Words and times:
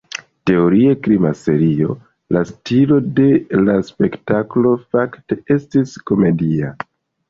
Teorie 0.49 0.95
krima 1.07 1.33
serio, 1.41 1.91
la 2.37 2.43
stilo 2.53 2.99
de 3.21 3.29
la 3.69 3.79
spektaklo 3.93 4.75
fakte 4.93 5.43
estis 5.61 5.99
komedia. 6.11 6.79